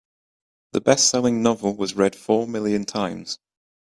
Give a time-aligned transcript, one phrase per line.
[0.71, 3.37] The bestselling novel was read four million times.